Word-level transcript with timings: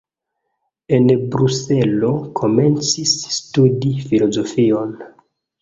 En 0.97 1.11
Bruselo 1.35 2.09
komencis 2.41 3.15
studi 3.37 3.93
filozofion. 4.09 4.99